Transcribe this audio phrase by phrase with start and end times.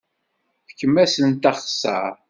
[0.69, 2.13] Fkem-asent axeṣṣar!